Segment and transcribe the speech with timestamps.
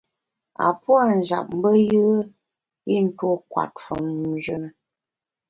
[0.65, 2.17] A puâ’ njap mbe yùe
[2.93, 4.69] i ntuo kwet famnjù na.